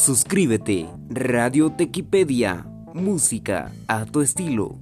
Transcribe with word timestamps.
Suscríbete, 0.00 0.86
Radio 1.10 1.70
Tequipedia, 1.70 2.64
música 2.94 3.72
a 3.88 4.06
tu 4.06 4.20
estilo. 4.20 4.78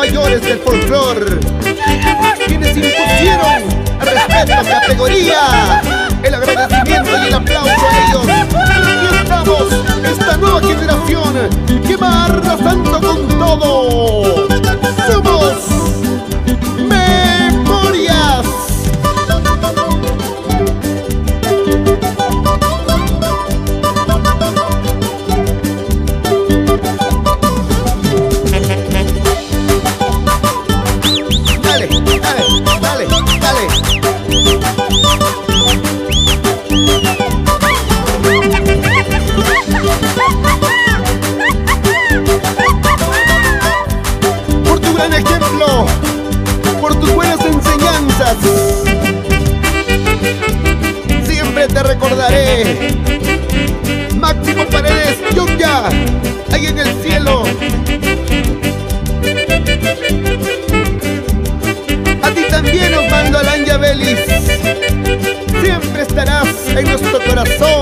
Mayores 0.00 0.40
del 0.40 0.58
folclor, 0.60 1.40
quienes 2.46 2.74
impusieron 2.74 3.62
el 4.00 4.08
respeto, 4.08 4.70
categoría, 4.70 5.82
el 6.22 6.34
agradecimiento 6.36 7.10
y 7.22 7.26
el 7.26 7.34
aplauso 7.34 7.70
a 7.70 8.08
ellos. 8.08 8.24
Aquí 8.26 9.14
estamos, 9.20 9.66
esta 10.02 10.36
nueva 10.38 10.60
generación 10.62 11.34
que 11.86 11.96
va 11.96 12.24
arrasando 12.24 12.98
con 12.98 13.28
todo. 13.28 14.39
Dale, 33.40 33.66
por 44.64 44.80
tu 44.80 44.94
gran 44.94 45.12
ejemplo, 45.12 45.86
por 46.80 46.94
tus 47.00 47.14
buenas 47.14 47.40
enseñanzas, 47.44 48.36
siempre 51.24 51.68
te 51.68 51.82
recordaré, 51.82 52.98
Máximo 54.16 54.64
Paredes, 54.66 55.18
Yunya, 55.34 55.88
ahí 56.52 56.66
en 56.66 56.78
el 56.78 57.02
cielo. 57.02 57.49
feliz. 63.90 64.18
Siempre 65.62 66.02
estarás 66.02 66.46
en 66.76 66.84
nuestro 66.84 67.18
corazón. 67.24 67.79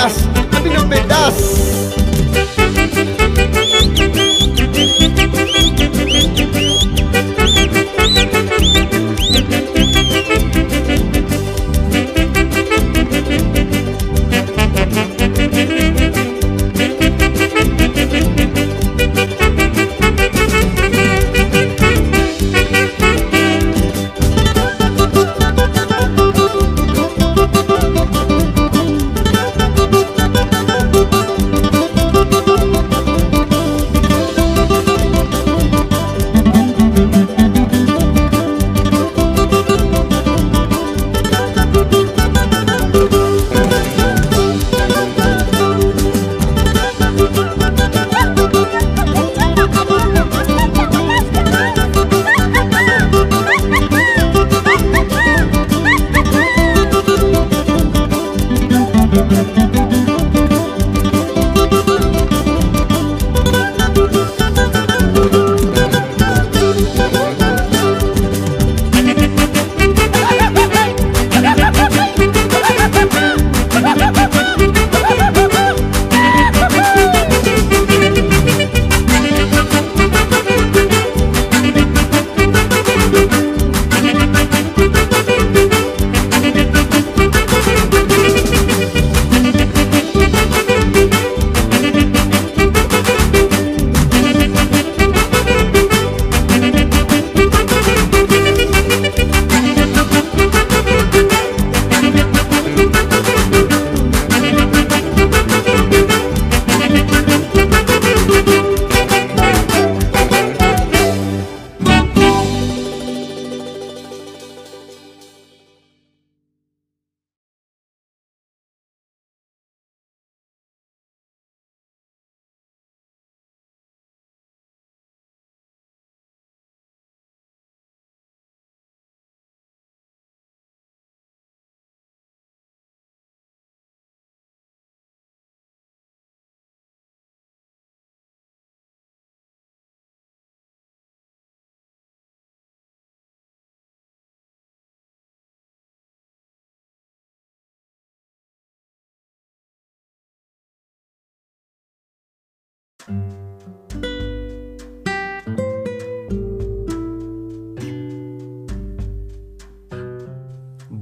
pedaço, 0.00 0.20
a 0.56 0.60
milhão 0.60 0.88
pedaço. 0.88 1.99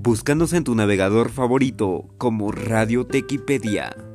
Búscanos 0.08 0.55
en 0.55 0.64
tu 0.64 0.75
navegador 0.75 1.28
favorito 1.28 2.08
como 2.16 2.50
Radio 2.50 3.05
Tequipedia. 3.05 4.07